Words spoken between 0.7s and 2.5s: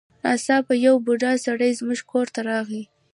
یو بوډا سړی زموږ کور ته